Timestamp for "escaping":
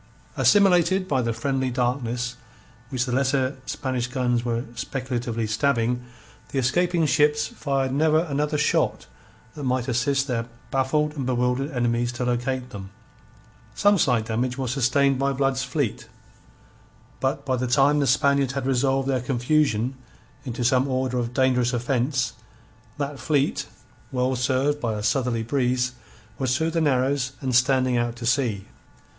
6.57-7.05